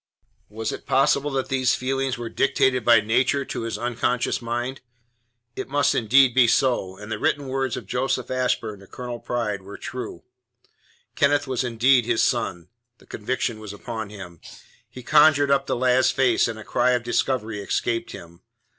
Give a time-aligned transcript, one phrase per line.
[0.49, 4.81] Was it possible that these his feelings were dictated by Nature to his unconscious mind?
[5.55, 9.61] It must indeed be so, and the written words of Joseph Ashburn to Colonel Pride
[9.61, 10.23] were true.
[11.15, 14.41] Kenneth was indeed his son; the conviction was upon him.
[14.89, 18.41] He conjured up the lad's face, and a cry of discovery escaped him.